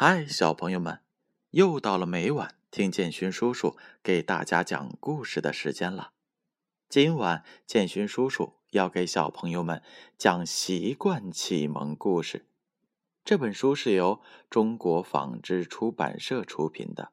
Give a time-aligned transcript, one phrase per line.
[0.00, 1.00] 嗨，小朋友们，
[1.50, 6.12] 又到了每晚听建勋叔叔给大家讲故事的时间了。
[6.88, 9.82] 今晚建勋叔叔要给小朋友们
[10.16, 12.38] 讲《习惯启蒙故事》
[13.24, 17.10] 这本书是由中国纺织出版社出品的，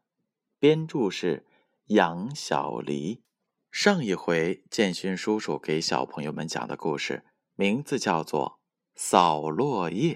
[0.59, 1.43] 编著是
[1.87, 3.23] 杨小黎。
[3.71, 7.25] 上一回建勋叔叔给小朋友们讲的故事
[7.55, 8.59] 名字叫做
[8.93, 10.13] 《扫落叶》。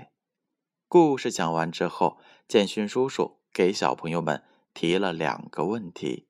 [0.87, 2.19] 故事讲完之后。
[2.49, 6.25] 建勋叔叔给小朋友们提了两个问题，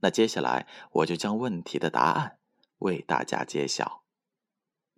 [0.00, 2.38] 那接下来我就将问题的答案
[2.80, 4.04] 为大家揭晓。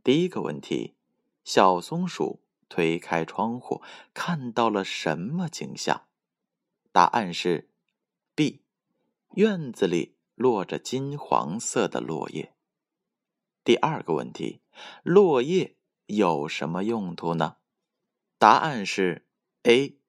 [0.02, 0.96] 第一个问题：
[1.44, 3.80] 小松鼠推开窗户，
[4.12, 6.08] 看到了什么景象？
[6.90, 7.70] 答案是
[8.34, 8.64] B。
[9.34, 12.56] 院子里落着金黄色的落叶。
[13.62, 14.62] 第二个问题：
[15.04, 15.76] 落叶
[16.06, 17.58] 有什么用途呢？
[18.36, 19.28] 答案是
[19.62, 20.00] A。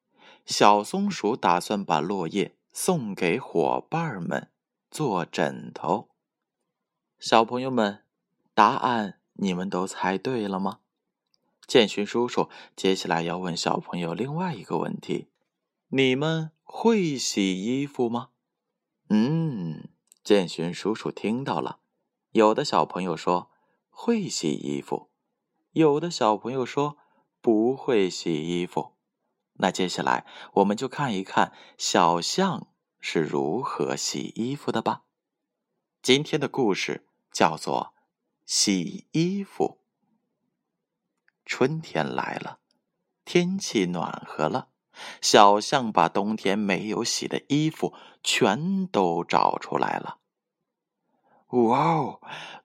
[0.48, 4.50] 小松鼠打算把落叶送给伙伴们
[4.90, 6.08] 做枕头。
[7.20, 8.06] 小朋友们，
[8.54, 10.80] 答案你们都猜对了吗？
[11.68, 15.28] 建勋叔叔接下来要问小朋友另外一个问题：
[15.90, 18.30] 你们会洗衣服吗？
[19.10, 19.90] 嗯，
[20.24, 21.80] 建勋叔叔听到了，
[22.32, 23.52] 有的小朋友说
[23.90, 25.10] 会洗衣服，
[25.74, 26.98] 有的小朋友说
[27.42, 28.94] 不会洗衣服。
[29.58, 32.68] 那接下来我们就看一看小象
[33.00, 35.04] 是如何洗衣服的吧。
[36.02, 37.94] 今天的故事叫做
[38.46, 39.80] 《洗衣服》。
[41.46, 42.60] 春天来了，
[43.26, 44.70] 天气暖和了，
[45.22, 50.20] 小象把冬天没有洗的衣服全都找出来了。
[51.48, 52.22] 哇哦，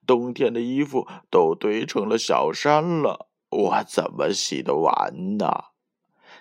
[0.06, 5.71] 冬天的衣服都堆成了小山了，我怎么洗得完呢？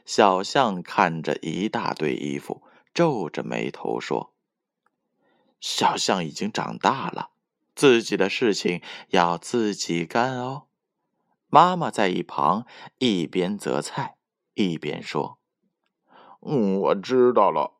[0.05, 2.63] 小象看着一大堆衣服，
[2.93, 4.33] 皱着眉头说
[5.61, 7.29] ：“小象已经长大了，
[7.75, 10.63] 自己的事情要自己干哦。”
[11.47, 12.65] 妈妈在一旁
[12.97, 14.17] 一边择菜
[14.53, 15.37] 一边说
[16.41, 17.73] ：“嗯，我知道了。”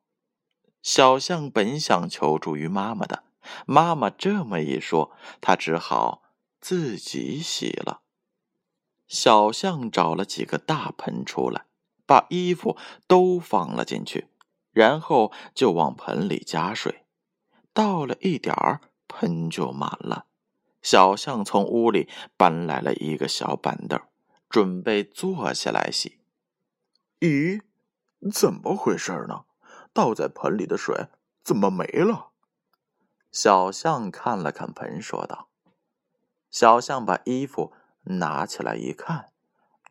[0.83, 3.23] 小象本想求助于妈妈的，
[3.65, 6.23] 妈妈这么一说，他只好
[6.59, 8.01] 自己洗了。
[9.07, 11.65] 小象找了几个大盆出来。
[12.11, 12.75] 把衣服
[13.07, 14.27] 都放了进去，
[14.73, 17.05] 然后就往盆里加水，
[17.71, 20.25] 倒了一点儿，盆就满了。
[20.81, 23.97] 小象从屋里搬来了一个小板凳，
[24.49, 26.19] 准备坐下来洗。
[27.21, 27.61] 咦，
[28.29, 29.45] 怎么回事呢？
[29.93, 31.07] 倒在盆里的水
[31.45, 32.31] 怎么没了？
[33.31, 35.47] 小象看了看盆，说道
[36.51, 37.71] ：“小象把衣服
[38.03, 39.30] 拿起来一看。”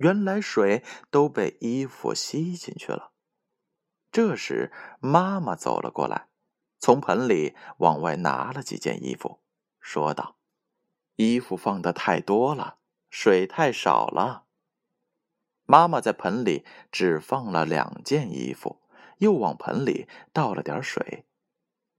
[0.01, 3.13] 原来水都被衣服吸进去了。
[4.11, 6.29] 这时，妈妈走了过来，
[6.79, 9.43] 从盆里往外拿了几件衣服，
[9.79, 10.39] 说道
[11.17, 12.79] ：“衣服放的太多了，
[13.11, 14.47] 水太少了。”
[15.67, 18.81] 妈妈在盆里只放了两件衣服，
[19.19, 21.27] 又往盆里倒了点水。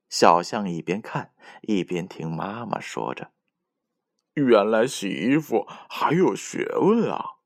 [0.10, 3.32] 小象一边看一边听妈妈说着
[4.34, 7.38] ：“原来洗衣服还有学问啊！”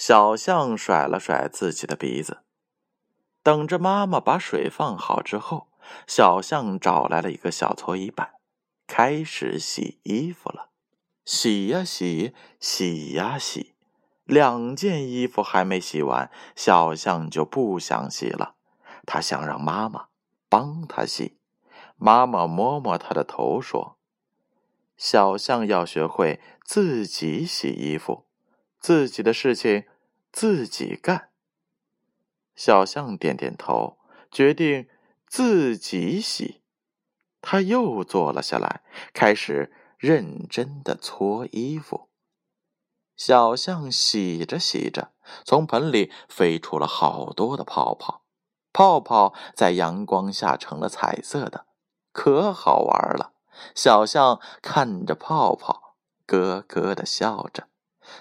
[0.00, 2.38] 小象甩了甩自己的鼻子，
[3.42, 5.68] 等着妈妈把水放好之后，
[6.06, 8.30] 小象找来了一个小搓衣板，
[8.86, 10.70] 开始洗衣服了。
[11.26, 13.74] 洗呀洗，洗呀洗，
[14.24, 18.54] 两件衣服还没洗完，小象就不想洗了。
[19.04, 20.06] 他想让妈妈
[20.48, 21.36] 帮他洗。
[21.96, 23.98] 妈妈摸摸他的头说
[24.96, 28.24] ：“小象要学会自己洗衣服。”
[28.80, 29.84] 自己的事情
[30.32, 31.28] 自己干。
[32.56, 33.98] 小象点点头，
[34.30, 34.88] 决定
[35.26, 36.62] 自己洗。
[37.42, 38.82] 他又坐了下来，
[39.12, 42.08] 开始认真的搓衣服。
[43.16, 45.12] 小象洗着洗着，
[45.44, 48.22] 从盆里飞出了好多的泡泡，
[48.72, 51.66] 泡泡在阳光下成了彩色的，
[52.12, 53.34] 可好玩了。
[53.74, 55.96] 小象看着泡泡，
[56.26, 57.68] 咯咯的笑着。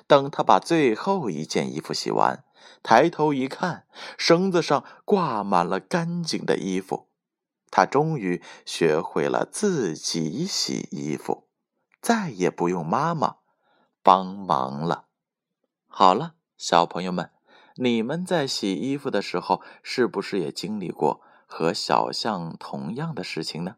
[0.08, 2.44] 等他把最后一件衣服洗完，
[2.84, 3.88] 抬头一看，
[4.18, 7.10] 绳子上挂满了干净的衣服。
[7.72, 11.48] 他终于学会了自己洗衣服，
[12.02, 13.38] 再也不用妈妈
[14.02, 15.06] 帮忙了。
[15.88, 17.32] 好了，小朋友们，
[17.76, 23.76] 你们在洗衣服的时候，是不是也经历过和小象同样的事情呢？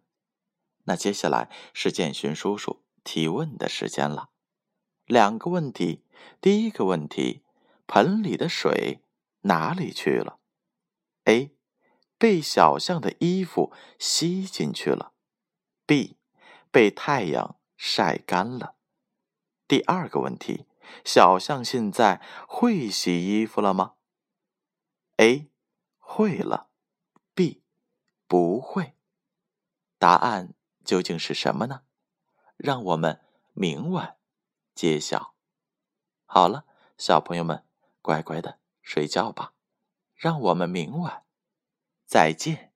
[0.85, 4.29] 那接下来是建勋叔叔提问的时间了。
[5.11, 6.05] 两个问题，
[6.39, 7.43] 第一个问题，
[7.85, 9.03] 盆里的水
[9.41, 10.39] 哪里去了
[11.25, 11.53] ？A.
[12.17, 15.11] 被小象的衣服吸进去了
[15.85, 16.15] ；B，
[16.71, 18.75] 被太阳晒干了。
[19.67, 20.65] 第二个问题：
[21.03, 23.95] 小象现在会洗衣服了吗
[25.17, 25.51] ？A，
[25.99, 26.69] 会了
[27.35, 27.63] ；B，
[28.29, 28.93] 不会。
[29.99, 30.53] 答案
[30.85, 31.81] 究竟是什么呢？
[32.55, 33.19] 让我们
[33.51, 34.15] 明晚
[34.73, 35.33] 揭晓。
[36.25, 36.65] 好了，
[36.97, 37.65] 小朋友们，
[38.01, 39.53] 乖乖的睡觉吧。
[40.15, 41.25] 让我们明晚
[42.05, 42.70] 再见。